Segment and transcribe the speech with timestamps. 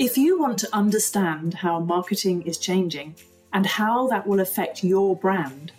[0.00, 3.16] If you want to understand how marketing is changing
[3.52, 5.72] and how that will affect your brand,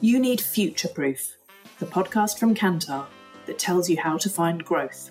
[0.00, 1.34] you need Future Proof,
[1.80, 3.06] the podcast from Kantar
[3.46, 5.10] that tells you how to find growth.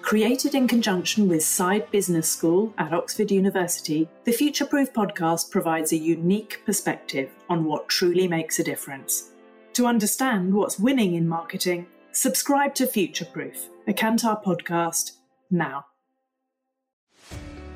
[0.00, 5.90] Created in conjunction with Saïd Business School at Oxford University, the Future Proof podcast provides
[5.90, 9.32] a unique perspective on what truly makes a difference.
[9.72, 15.16] To understand what's winning in marketing, subscribe to Future Proof, a Kantar podcast,
[15.50, 15.84] now.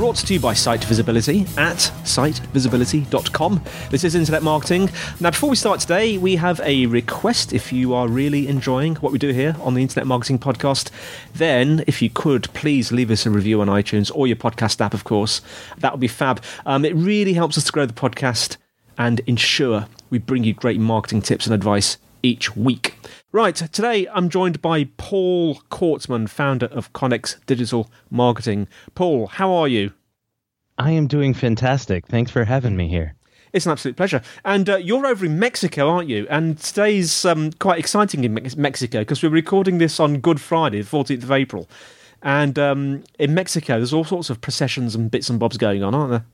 [0.00, 3.62] Brought to you by Site Visibility at sitevisibility.com.
[3.90, 4.88] This is Internet Marketing.
[5.20, 7.52] Now, before we start today, we have a request.
[7.52, 10.88] If you are really enjoying what we do here on the Internet Marketing Podcast,
[11.34, 14.94] then if you could please leave us a review on iTunes or your podcast app,
[14.94, 15.42] of course,
[15.76, 16.42] that would be fab.
[16.64, 18.56] Um, it really helps us to grow the podcast
[18.96, 22.96] and ensure we bring you great marketing tips and advice each week.
[23.32, 28.66] Right, today I'm joined by Paul Kortman, founder of Connex Digital Marketing.
[28.96, 29.92] Paul, how are you?
[30.76, 32.08] I am doing fantastic.
[32.08, 33.14] Thanks for having me here.
[33.52, 34.20] It's an absolute pleasure.
[34.44, 36.26] And uh, you're over in Mexico, aren't you?
[36.28, 40.82] And today's um, quite exciting in Me- Mexico because we're recording this on Good Friday,
[40.82, 41.68] the 14th of April.
[42.22, 45.94] And um, in Mexico, there's all sorts of processions and bits and bobs going on,
[45.94, 46.24] aren't there?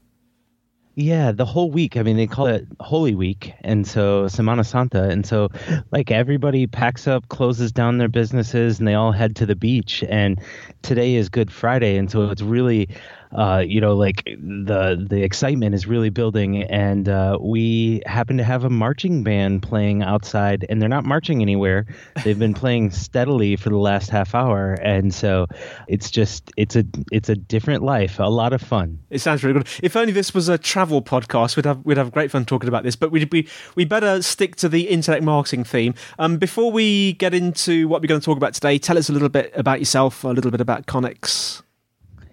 [0.98, 1.98] Yeah, the whole week.
[1.98, 5.50] I mean, they call it Holy Week, and so Semana Santa, and so
[5.93, 10.03] like everybody packs up, closes down their businesses, and they all head to the beach.
[10.09, 10.41] And
[10.81, 12.88] today is Good Friday, and so it's really
[13.32, 18.44] uh, you know, like the the excitement is really building, and uh, we happen to
[18.44, 21.86] have a marching band playing outside, and they're not marching anywhere.
[22.25, 25.47] They've been playing steadily for the last half hour, and so
[25.88, 28.98] it's just it's a it's a different life, a lot of fun.
[29.10, 29.69] It sounds really good.
[29.82, 32.84] If only this was a travel podcast, we'd have we'd have great fun talking about
[32.84, 32.97] this.
[32.97, 35.94] But we we we better stick to the internet marketing theme.
[36.19, 39.12] Um, before we get into what we're going to talk about today, tell us a
[39.12, 41.62] little bit about yourself, a little bit about Connex.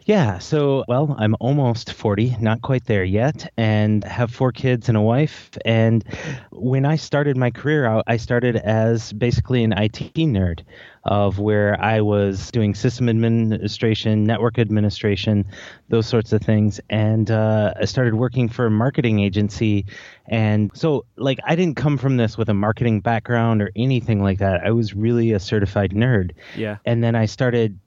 [0.05, 4.97] Yeah, so well, I'm almost 40, not quite there yet, and have four kids and
[4.97, 5.57] a wife.
[5.63, 6.03] And
[6.51, 10.61] when I started my career out, I started as basically an IT nerd
[11.05, 15.45] of where I was doing system administration, network administration,
[15.89, 16.79] those sorts of things.
[16.89, 19.85] And uh, I started working for a marketing agency.
[20.27, 24.39] And so, like, I didn't come from this with a marketing background or anything like
[24.39, 24.65] that.
[24.65, 26.31] I was really a certified nerd.
[26.55, 26.77] Yeah.
[26.85, 27.79] And then I started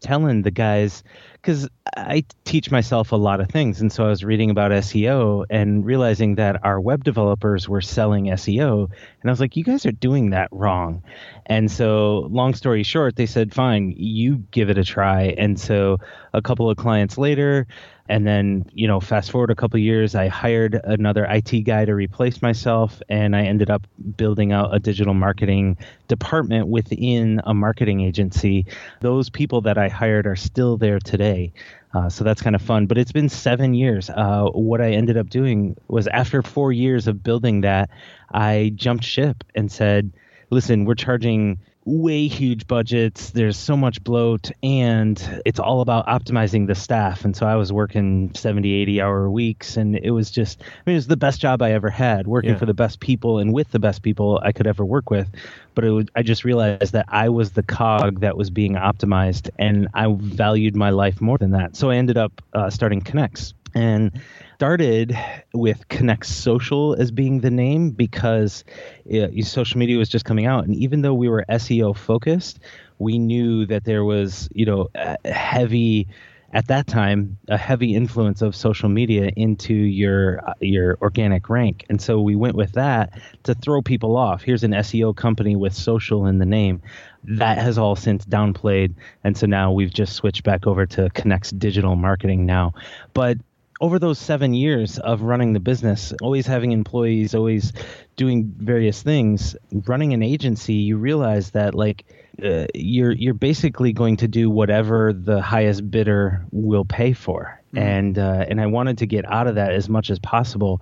[0.00, 1.02] telling the guys,
[1.44, 3.82] because I teach myself a lot of things.
[3.82, 8.24] And so I was reading about SEO and realizing that our web developers were selling
[8.26, 8.88] SEO.
[8.88, 11.02] And I was like, you guys are doing that wrong.
[11.44, 15.34] And so, long story short, they said, fine, you give it a try.
[15.36, 15.98] And so,
[16.32, 17.66] a couple of clients later,
[18.08, 21.94] and then, you know, fast forward a couple years, I hired another IT guy to
[21.94, 28.02] replace myself, and I ended up building out a digital marketing department within a marketing
[28.02, 28.66] agency.
[29.00, 31.33] Those people that I hired are still there today.
[31.94, 32.86] Uh, so that's kind of fun.
[32.86, 34.10] But it's been seven years.
[34.10, 37.90] Uh, what I ended up doing was after four years of building that,
[38.32, 40.12] I jumped ship and said,
[40.50, 43.30] listen, we're charging way huge budgets.
[43.30, 47.24] There's so much bloat, and it's all about optimizing the staff.
[47.24, 50.94] And so I was working 70, 80 hour weeks, and it was just, I mean,
[50.94, 52.58] it was the best job I ever had, working Yeah.
[52.58, 55.28] for the best people and with the best people I could ever work with.
[55.74, 59.50] But it was, I just realized that I was the cog that was being optimized,
[59.58, 61.76] and I valued my life more than that.
[61.76, 63.52] So I ended up uh, starting Connex.
[63.76, 64.20] And
[64.64, 65.14] started
[65.52, 68.64] with Connex Social as being the name because
[69.12, 72.60] uh, social media was just coming out, and even though we were SEO focused,
[72.98, 74.88] we knew that there was you know
[75.26, 76.08] heavy
[76.54, 81.84] at that time a heavy influence of social media into your uh, your organic rank.
[81.90, 84.42] And so we went with that to throw people off.
[84.42, 86.80] Here's an SEO company with social in the name.
[87.24, 88.94] That has all since downplayed.
[89.24, 92.72] And so now we've just switched back over to Connex digital marketing now.
[93.12, 93.36] But
[93.80, 97.72] over those seven years of running the business, always having employees, always
[98.16, 99.56] doing various things,
[99.86, 102.04] running an agency, you realize that like
[102.42, 107.80] uh, you're you're basically going to do whatever the highest bidder will pay for, mm.
[107.80, 110.80] and uh, and I wanted to get out of that as much as possible,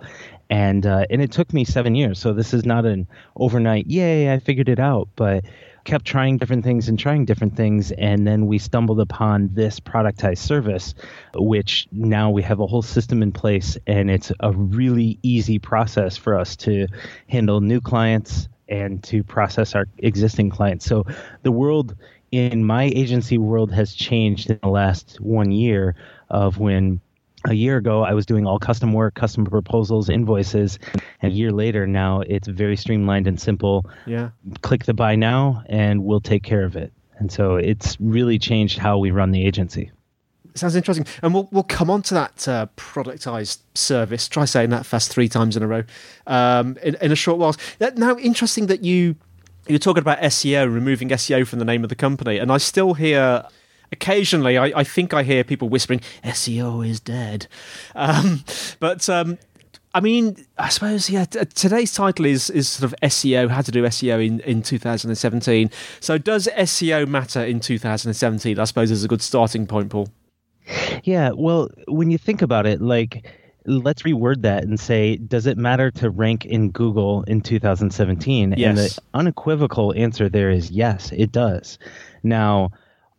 [0.49, 2.19] and uh, and it took me seven years.
[2.19, 5.45] So this is not an overnight, yay, I figured it out, but
[5.83, 10.37] kept trying different things and trying different things and then we stumbled upon this productized
[10.37, 10.93] service
[11.35, 16.15] which now we have a whole system in place and it's a really easy process
[16.15, 16.87] for us to
[17.27, 20.85] handle new clients and to process our existing clients.
[20.85, 21.05] So
[21.43, 21.95] the world
[22.31, 25.95] in my agency world has changed in the last one year
[26.29, 26.99] of when
[27.45, 30.79] a year ago i was doing all custom work custom proposals invoices
[31.23, 33.89] and a year later now it's very streamlined and simple.
[34.05, 34.29] Yeah.
[34.61, 36.93] Click the buy now and we'll take care of it.
[37.17, 39.89] And so it's really changed how we run the agency.
[40.55, 41.07] Sounds interesting.
[41.23, 44.27] And we'll, we'll come on to that uh, productized service.
[44.27, 45.83] Try saying that fast three times in a row
[46.27, 47.55] um, in, in a short while.
[47.95, 49.15] Now interesting that you
[49.65, 52.37] you're talking about seo removing seo from the name of the company.
[52.37, 53.45] And i still hear
[53.93, 57.47] occasionally, I, I, think I hear people whispering, SEO is dead.
[57.95, 58.43] Um,
[58.79, 59.37] but um,
[59.95, 63.71] I mean, I suppose, yeah, t- today's title is, is sort of SEO, how to
[63.71, 65.69] do SEO in, in 2017.
[65.99, 68.57] So, does SEO matter in 2017?
[68.57, 70.09] I suppose is a good starting point, Paul.
[71.03, 73.27] Yeah, well, when you think about it, like,
[73.65, 78.55] let's reword that and say, does it matter to rank in Google in 2017?
[78.57, 78.67] Yes.
[78.67, 81.77] And the unequivocal answer there is yes, it does.
[82.23, 82.71] Now,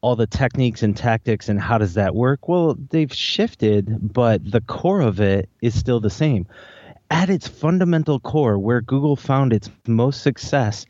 [0.04, 2.46] all the techniques and tactics and how does that work?
[2.46, 6.46] Well, they've shifted, but the core of it is still the same.
[7.10, 10.84] At its fundamental core, where Google found its most success,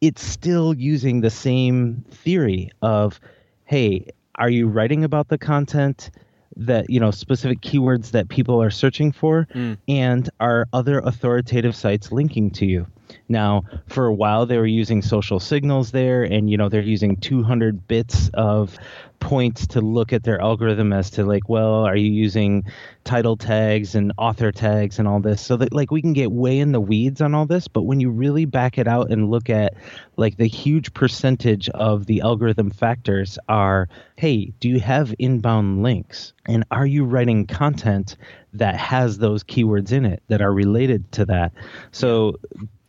[0.00, 3.20] it's still using the same theory of,
[3.66, 6.10] hey, are you writing about the content?
[6.58, 9.76] that you know specific keywords that people are searching for mm.
[9.88, 12.86] and are other authoritative sites linking to you
[13.28, 17.16] now, for a while, they were using social signals there, and you know they're using
[17.16, 18.78] 200 bits of
[19.18, 22.64] points to look at their algorithm as to like, well, are you using
[23.04, 25.40] title tags and author tags and all this?
[25.40, 28.00] So that like we can get way in the weeds on all this, but when
[28.00, 29.74] you really back it out and look at
[30.16, 36.32] like the huge percentage of the algorithm factors are, hey, do you have inbound links?
[36.46, 38.16] And are you writing content
[38.52, 41.52] that has those keywords in it that are related to that?
[41.90, 42.36] So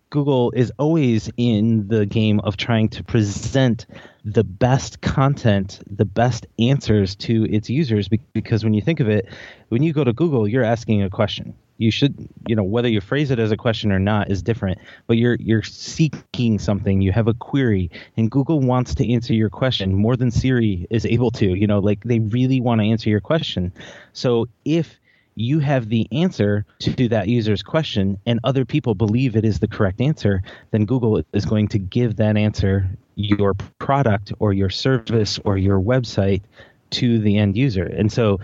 [0.09, 3.86] Google is always in the game of trying to present
[4.24, 8.07] the best content, the best answers to its users.
[8.33, 9.27] Because when you think of it,
[9.69, 11.54] when you go to Google, you're asking a question.
[11.77, 14.80] You should, you know, whether you phrase it as a question or not is different.
[15.06, 17.01] But you're you're seeking something.
[17.01, 21.06] You have a query, and Google wants to answer your question more than Siri is
[21.06, 21.45] able to.
[21.53, 23.74] You know, like they really want to answer your question.
[24.13, 25.00] So if
[25.38, 29.68] you have the answer to that user's question and other people believe it is the
[29.68, 30.42] correct answer,
[30.72, 35.80] then Google is going to give that answer, your product or your service or your
[35.80, 36.42] website,
[36.89, 37.84] to the end user.
[37.84, 38.39] And so,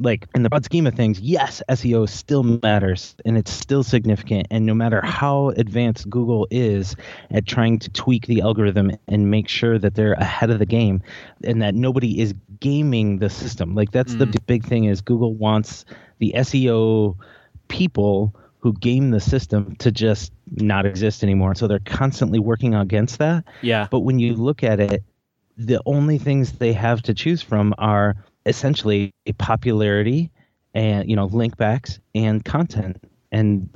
[0.00, 4.46] like in the broad scheme of things, yes, SEO still matters and it's still significant.
[4.50, 6.96] And no matter how advanced Google is
[7.30, 11.02] at trying to tweak the algorithm and make sure that they're ahead of the game
[11.44, 14.32] and that nobody is gaming the system, like that's mm.
[14.32, 15.84] the big thing is Google wants
[16.18, 17.16] the SEO
[17.68, 21.54] people who game the system to just not exist anymore.
[21.54, 23.44] So they're constantly working against that.
[23.62, 23.88] Yeah.
[23.90, 25.02] But when you look at it,
[25.56, 28.16] the only things they have to choose from are
[28.50, 30.30] essentially a popularity
[30.74, 33.02] and you know link backs and content.
[33.32, 33.70] And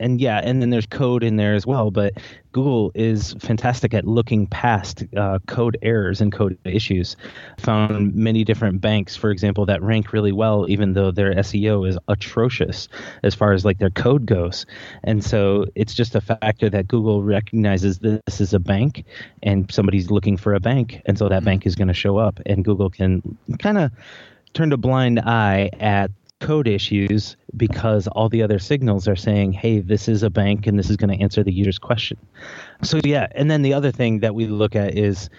[0.00, 1.90] and yeah, and then there's code in there as well.
[1.90, 2.14] But
[2.52, 7.16] Google is fantastic at looking past uh, code errors and code issues.
[7.58, 11.96] Found many different banks, for example, that rank really well, even though their SEO is
[12.08, 12.88] atrocious
[13.22, 14.66] as far as like their code goes.
[15.04, 19.04] And so it's just a factor that Google recognizes this is a bank,
[19.42, 21.44] and somebody's looking for a bank, and so that mm-hmm.
[21.44, 23.92] bank is going to show up, and Google can kind of
[24.52, 29.80] turn a blind eye at code issues because all the other signals are saying, hey,
[29.80, 32.18] this is a bank and this is going to answer the user's question.
[32.82, 33.28] So, yeah.
[33.32, 35.30] And then the other thing that we look at is,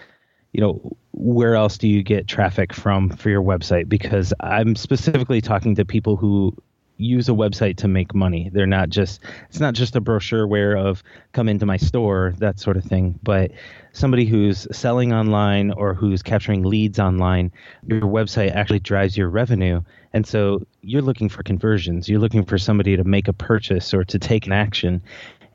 [0.53, 3.89] you know, where else do you get traffic from for your website?
[3.89, 6.55] Because I'm specifically talking to people who
[6.97, 8.49] use a website to make money.
[8.53, 12.59] They're not just it's not just a brochure where of come into my store that
[12.59, 13.51] sort of thing, but
[13.93, 17.51] somebody who's selling online or who's capturing leads online,
[17.87, 19.81] your website actually drives your revenue.
[20.13, 22.07] And so you're looking for conversions.
[22.07, 25.01] You're looking for somebody to make a purchase or to take an action.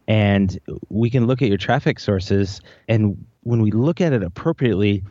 [0.09, 5.05] And we can look at your traffic sources and when we look at it appropriately,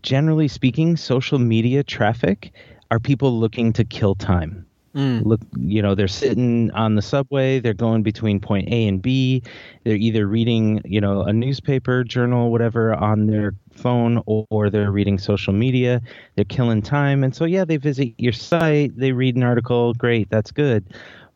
[0.00, 2.52] generally speaking, social media traffic
[2.92, 4.65] are people looking to kill time
[4.96, 5.26] Mm.
[5.26, 9.42] Look, you know, they're sitting on the subway, they're going between point A and B.
[9.84, 14.90] They're either reading, you know, a newspaper, journal, whatever on their phone or, or they're
[14.90, 16.00] reading social media.
[16.34, 17.22] They're killing time.
[17.22, 20.84] And so yeah, they visit your site, they read an article, great, that's good.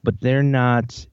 [0.03, 1.07] But they're not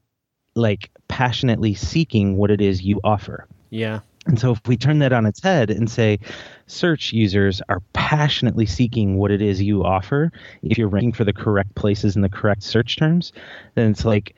[0.56, 3.46] like passionately seeking what it is you offer.
[3.72, 4.00] Yeah.
[4.27, 6.19] And so if we turn that on its head and say
[6.67, 10.31] search users are passionately seeking what it is you offer,
[10.63, 13.31] if you're ranking for the correct places in the correct search terms,
[13.75, 14.36] then it's like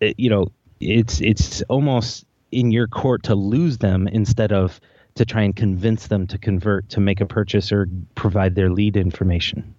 [0.00, 0.50] you know,
[0.80, 4.80] it's it's almost in your court to lose them instead of
[5.14, 8.96] to try and convince them to convert to make a purchase or provide their lead
[8.96, 9.74] information.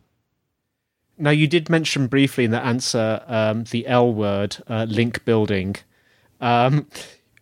[1.19, 5.75] Now, you did mention briefly in the answer um, the L word, uh, link building.
[6.41, 6.87] Um,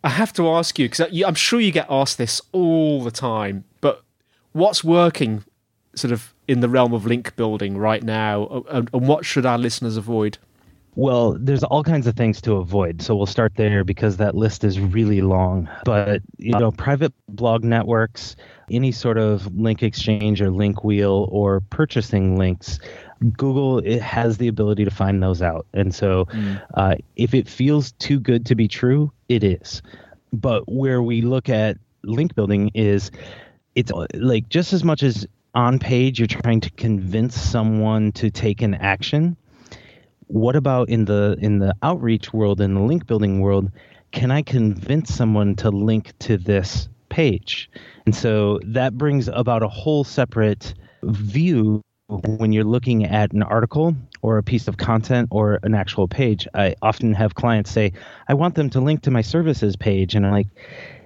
[0.05, 3.63] I have to ask you because I'm sure you get asked this all the time.
[3.81, 4.03] But
[4.51, 5.43] what's working,
[5.95, 9.57] sort of in the realm of link building right now, and, and what should our
[9.57, 10.37] listeners avoid?
[10.93, 13.01] Well, there's all kinds of things to avoid.
[13.01, 15.67] So we'll start there because that list is really long.
[15.83, 18.35] But, you know, private blog networks,
[18.71, 22.79] any sort of link exchange or link wheel or purchasing links,
[23.37, 25.65] Google it has the ability to find those out.
[25.73, 26.61] And so mm.
[26.75, 29.81] uh, if it feels too good to be true, it is.
[30.33, 33.11] But where we look at link building is
[33.75, 38.29] it's uh, like just as much as on page you're trying to convince someone to
[38.29, 39.35] take an action
[40.27, 43.71] what about in the in the outreach world in the link building world
[44.11, 47.69] can i convince someone to link to this page
[48.05, 53.95] and so that brings about a whole separate view when you're looking at an article
[54.25, 57.93] or a piece of content or an actual page, I often have clients say,
[58.27, 60.15] I want them to link to my services page.
[60.15, 60.47] And I'm like,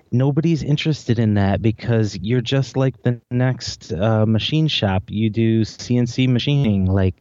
[0.09, 5.03] nobody's interested in that because you're just like the next uh, machine shop.
[5.09, 6.85] You do CNC machining.
[6.85, 7.15] Like,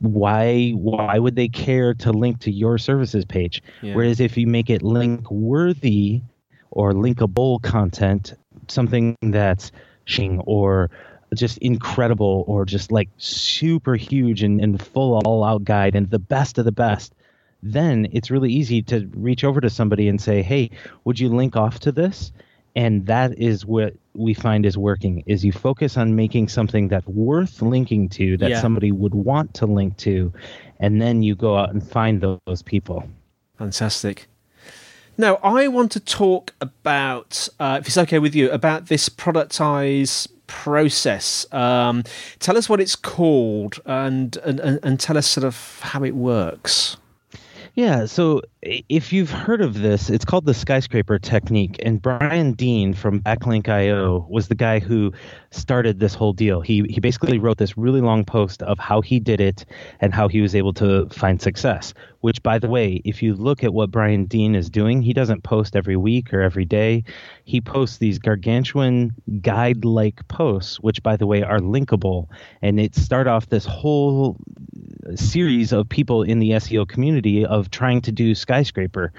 [0.00, 3.62] why why would they care to link to your services page?
[3.80, 3.94] Yeah.
[3.94, 6.20] Whereas if you make it link worthy
[6.70, 8.34] or linkable content,
[8.68, 9.72] something that's
[10.04, 10.90] shing or
[11.34, 16.18] just incredible or just like super huge and, and full all out guide and the
[16.18, 17.14] best of the best,
[17.62, 20.70] then it's really easy to reach over to somebody and say, Hey,
[21.04, 22.32] would you link off to this?
[22.76, 27.06] And that is what we find is working is you focus on making something that's
[27.06, 28.60] worth linking to that yeah.
[28.60, 30.30] somebody would want to link to,
[30.78, 33.08] and then you go out and find those people.
[33.56, 34.28] Fantastic.
[35.16, 40.28] Now, I want to talk about, uh, if it's okay with you, about this productize
[40.62, 41.46] process.
[41.52, 42.02] Um,
[42.38, 46.96] tell us what it's called and, and, and tell us sort of how it works.
[47.76, 51.76] Yeah, so if you've heard of this, it's called the skyscraper technique.
[51.82, 55.12] And Brian Dean from Backlinko was the guy who
[55.50, 56.62] started this whole deal.
[56.62, 59.66] He he basically wrote this really long post of how he did it
[60.00, 61.92] and how he was able to find success.
[62.22, 65.44] Which, by the way, if you look at what Brian Dean is doing, he doesn't
[65.44, 67.04] post every week or every day.
[67.44, 72.28] He posts these gargantuan guide-like posts, which, by the way, are linkable.
[72.62, 74.38] And it start off this whole
[75.14, 79.12] series of people in the SEO community of trying to do skyscraper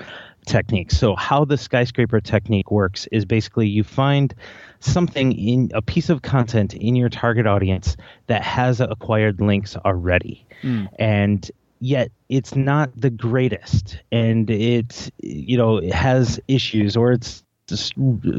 [0.46, 0.98] techniques.
[0.98, 4.34] So, how the skyscraper technique works is basically you find
[4.80, 10.46] something in a piece of content in your target audience that has acquired links already.
[10.63, 10.88] Mm.
[10.98, 17.44] And yet it's not the greatest and it you know it has issues or it's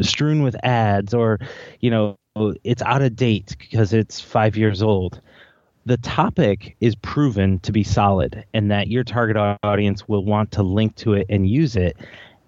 [0.01, 1.39] strewn with ads or
[1.81, 2.17] you know
[2.65, 5.21] it's out of date because it's 5 years old
[5.89, 10.63] the topic is proven to be solid and that your target audience will want to
[10.63, 11.97] link to it and use it.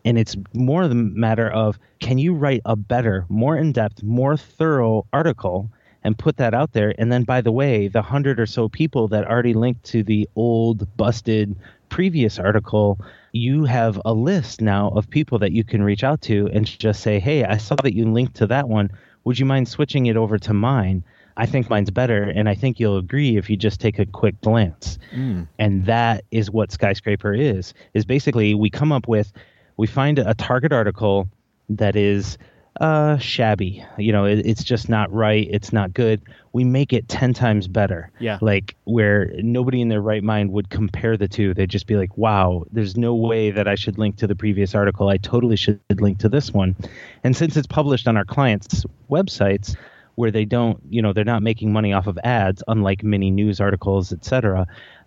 [0.04, 4.37] And it's more the matter of can you write a better, more in depth, more
[4.37, 5.70] thorough article
[6.04, 6.94] and put that out there?
[6.99, 10.28] And then, by the way, the hundred or so people that already linked to the
[10.37, 11.56] old, busted
[11.88, 13.00] previous article,
[13.32, 17.02] you have a list now of people that you can reach out to and just
[17.02, 18.90] say, hey, I saw that you linked to that one.
[19.25, 21.04] Would you mind switching it over to mine?
[21.37, 24.41] I think mine's better, and I think you'll agree if you just take a quick
[24.41, 24.99] glance.
[25.13, 25.49] Mm.
[25.59, 27.75] And that is what skyscraper is.
[27.95, 29.33] Is basically we come up with,
[29.77, 31.29] we find a target article
[31.69, 32.37] that is
[32.81, 33.85] uh, shabby.
[33.99, 35.47] You know, it, it's just not right.
[35.51, 36.23] It's not good.
[36.53, 38.11] We make it ten times better.
[38.19, 38.39] Yeah.
[38.41, 41.55] Like where nobody in their right mind would compare the two.
[41.55, 44.75] They'd just be like, "Wow, there's no way that I should link to the previous
[44.75, 45.09] article.
[45.09, 46.77] I totally should link to this one."
[47.23, 49.77] And since it's published on our clients' websites,
[50.21, 53.59] where they don't, you know, they're not making money off of ads, unlike many news
[53.59, 54.67] articles, etc.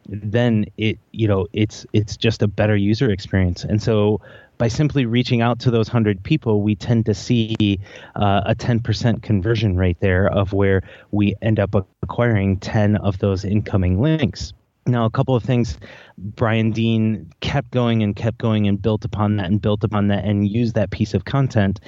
[0.09, 3.63] Then it, you know, it's it's just a better user experience.
[3.63, 4.21] And so
[4.57, 7.79] by simply reaching out to those 100 people, we tend to see
[8.15, 13.45] uh, a 10% conversion rate there of where we end up acquiring 10 of those
[13.45, 14.51] incoming links.
[14.85, 15.77] Now, a couple of things.
[16.17, 20.25] Brian Dean kept going and kept going and built upon that and built upon that
[20.25, 21.79] and used that piece of content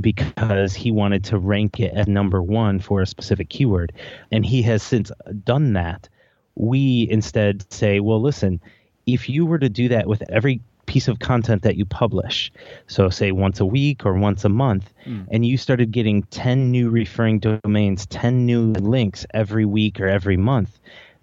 [0.00, 3.92] because he wanted to rank it as number one for a specific keyword.
[4.32, 5.12] And he has since
[5.44, 6.08] done that.
[6.56, 8.60] We instead say, well, listen,
[9.06, 12.52] if you were to do that with every piece of content that you publish,
[12.88, 15.24] so say once a week or once a month, mm.
[15.30, 20.36] and you started getting 10 new referring domains, 10 new links every week or every
[20.36, 20.80] month,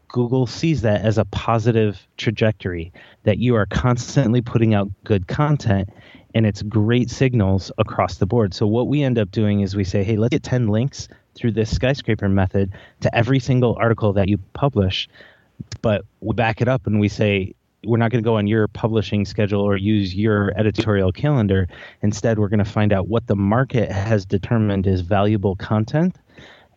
[0.08, 2.92] Google sees that as a positive trajectory
[3.24, 5.90] that you are constantly putting out good content
[6.34, 8.54] and it's great signals across the board.
[8.54, 11.52] So what we end up doing is we say, hey, let's get 10 links through
[11.52, 12.72] this skyscraper method
[13.02, 15.08] to every single article that you publish.
[15.82, 18.68] But we back it up and we say, we're not going to go on your
[18.68, 21.68] publishing schedule or use your editorial calendar.
[22.02, 26.18] Instead, we're going to find out what the market has determined is valuable content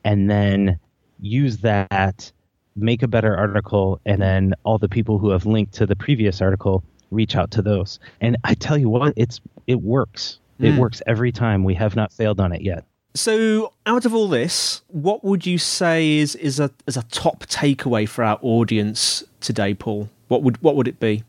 [0.04, 0.78] and then
[1.20, 2.32] use that
[2.80, 6.40] make a better article, and then all the people who have linked to the previous
[6.40, 7.98] article reach out to those.
[8.20, 10.38] And I tell you what, it's it works.
[10.60, 10.64] Mm.
[10.64, 10.78] It hmm.
[10.78, 11.64] works every time.
[11.64, 12.84] We have not failed on it yet.
[13.14, 17.44] So, out of all this, what would you say is is a is a top
[17.46, 20.08] takeaway for our audience today, Paul?
[20.28, 21.24] What would what would it be?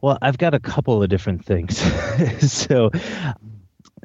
[0.00, 1.78] Well, I've got a couple of different things.
[2.52, 2.90] so,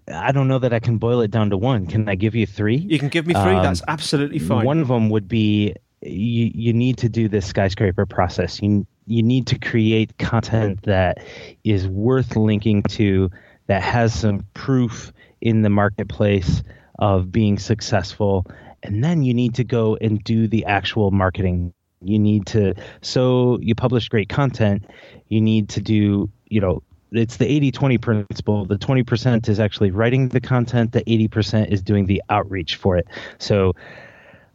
[0.07, 1.87] I don't know that I can boil it down to one.
[1.87, 2.75] Can I give you three?
[2.75, 3.53] You can give me three.
[3.53, 4.65] Um, That's absolutely fine.
[4.65, 8.61] One of them would be you you need to do this skyscraper process.
[8.61, 11.23] You you need to create content that
[11.63, 13.31] is worth linking to,
[13.67, 16.61] that has some proof in the marketplace
[16.99, 18.45] of being successful,
[18.83, 21.73] and then you need to go and do the actual marketing.
[22.01, 24.85] You need to so you publish great content.
[25.29, 30.27] You need to do you know it's the 80-20 principle the 20% is actually writing
[30.27, 33.73] the content the 80% is doing the outreach for it so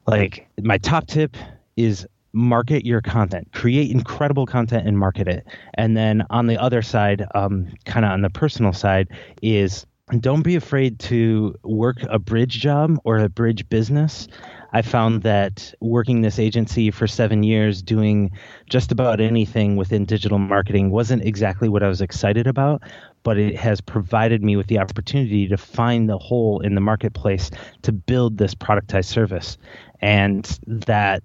[0.06, 1.36] like my top tip
[1.76, 3.48] is market your content.
[3.52, 5.46] Create incredible content and market it.
[5.74, 9.08] And then on the other side um, kind of on the personal side
[9.42, 9.86] is
[10.20, 14.28] don't be afraid to work a bridge job or a bridge business.
[14.72, 18.30] I found that working this agency for seven years doing
[18.68, 22.82] just about anything within digital marketing wasn't exactly what i was excited about
[23.22, 27.50] but it has provided me with the opportunity to find the hole in the marketplace
[27.82, 29.58] to build this productized service
[30.02, 31.22] and that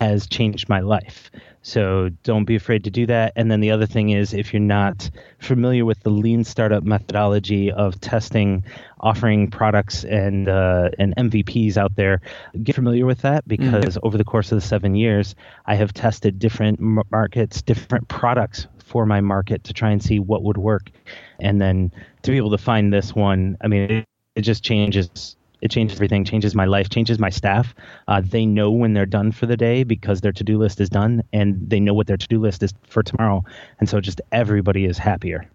[0.00, 1.30] has changed my life.
[1.62, 3.32] So don't be afraid to do that.
[3.36, 7.70] And then the other thing is, if you're not familiar with the lean startup methodology
[7.70, 8.64] of testing,
[9.00, 12.20] offering products and uh, and MVPs out there,
[12.62, 14.06] get familiar with that because mm-hmm.
[14.06, 15.34] over the course of the seven years,
[15.66, 20.42] I have tested different markets, different products for my market to try and see what
[20.42, 20.90] would work,
[21.40, 23.58] and then to be able to find this one.
[23.60, 24.04] I mean, it,
[24.36, 27.74] it just changes it changes everything changes my life changes my staff.
[28.06, 31.22] Uh, they know when they're done for the day because their to-do list is done
[31.32, 33.44] and they know what their to-do list is for tomorrow.
[33.80, 35.48] And so just everybody is happier.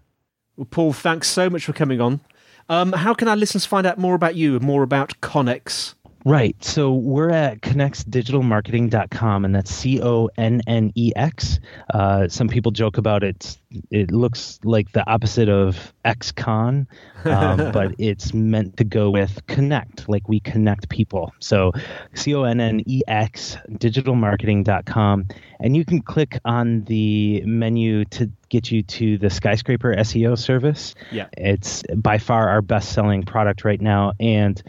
[0.56, 2.20] Well paul thanks so much for coming on.
[2.68, 5.94] Um, how can our listeners find out more about you and more about connex
[6.26, 6.56] Right.
[6.64, 11.60] So we're at connexdigitalmarketing.com, and that's C O N N E X.
[11.92, 13.58] Uh, some people joke about it.
[13.90, 16.88] It looks like the opposite of ex-con,
[17.26, 21.34] um, but it's meant to go with connect, like we connect people.
[21.40, 21.72] So
[22.14, 25.28] C O N N E X, digitalmarketing.com.
[25.60, 30.94] And you can click on the menu to get you to the skyscraper SEO service.
[31.12, 31.26] Yeah.
[31.36, 34.12] It's by far our best selling product right now.
[34.18, 34.62] And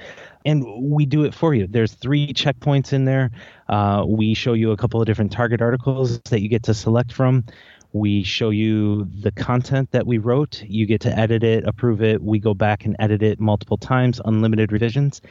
[0.45, 1.67] and we do it for you.
[1.67, 3.31] There's three checkpoints in there.
[3.67, 7.11] Uh, we show you a couple of different target articles that you get to select
[7.11, 7.43] from.
[7.93, 10.61] We show you the content that we wrote.
[10.63, 12.21] You get to edit it, approve it.
[12.21, 15.21] We go back and edit it multiple times, unlimited revisions.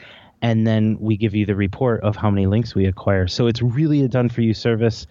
[0.41, 3.27] And then we give you the report of how many links we acquire.
[3.27, 5.07] So it's really a done for you service,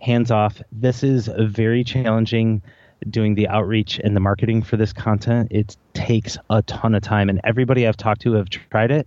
[0.00, 0.60] hands off.
[0.72, 2.60] This is very challenging
[3.08, 5.48] doing the outreach and the marketing for this content.
[5.50, 7.28] It takes a ton of time.
[7.28, 9.06] And everybody I've talked to have tried it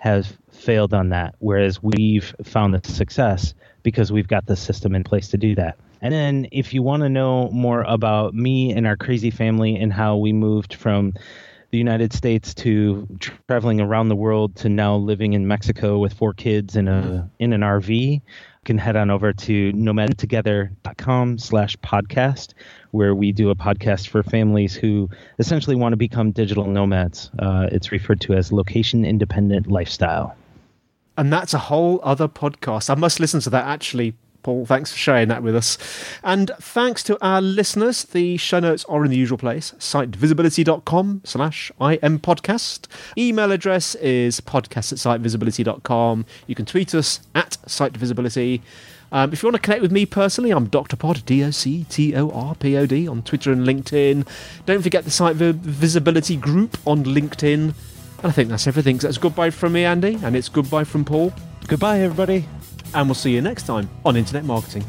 [0.00, 5.04] has failed on that, whereas we've found the success because we've got the system in
[5.04, 5.78] place to do that.
[6.00, 9.92] And then, if you want to know more about me and our crazy family and
[9.92, 11.12] how we moved from
[11.70, 16.32] the United States to traveling around the world to now living in Mexico with four
[16.32, 18.22] kids in a in an RV,
[18.64, 22.52] can head on over to nomadtogether.com slash podcast,
[22.90, 27.30] where we do a podcast for families who essentially want to become digital nomads.
[27.38, 30.36] Uh, it's referred to as location independent lifestyle.
[31.16, 32.90] And that's a whole other podcast.
[32.90, 35.78] I must listen to that actually Paul, thanks for sharing that with us.
[36.22, 38.04] And thanks to our listeners.
[38.04, 42.86] The show notes are in the usual place, sitevisibility.com slash impodcast.
[43.18, 46.24] Email address is podcast at sitevisibility.com.
[46.46, 48.62] You can tweet us at sitevisibility.
[49.12, 50.96] Um, if you want to connect with me personally, I'm Dr.
[50.96, 54.26] Pod, D O C T O R P O D, on Twitter and LinkedIn.
[54.66, 57.74] Don't forget the Site Visibility group on LinkedIn.
[58.22, 59.00] And I think that's everything.
[59.00, 61.32] So that's goodbye from me, Andy, and it's goodbye from Paul.
[61.66, 62.46] Goodbye, everybody.
[62.92, 64.84] And we'll see you next time on Internet Marketing.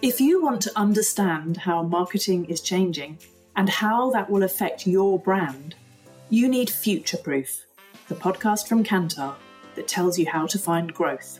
[0.00, 3.18] If you want to understand how marketing is changing
[3.56, 5.74] and how that will affect your brand,
[6.30, 7.66] you need Future Proof,
[8.08, 9.34] the podcast from Kantar
[9.78, 11.38] that tells you how to find growth.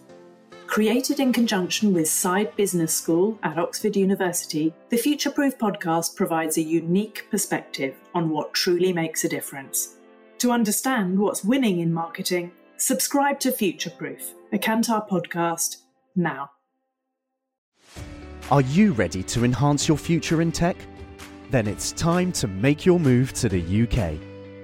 [0.69, 6.57] Created in conjunction with Saïd Business School at Oxford University, the Future Proof podcast provides
[6.57, 9.97] a unique perspective on what truly makes a difference.
[10.39, 15.79] To understand what's winning in marketing, subscribe to Future Proof, a Kantar podcast,
[16.15, 16.51] now.
[18.53, 20.77] Are you ready to enhance your future in tech?
[21.51, 24.21] Then it's time to make your move to the UK,